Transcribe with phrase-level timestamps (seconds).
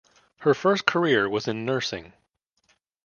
[0.39, 2.13] Her first career was in nursing.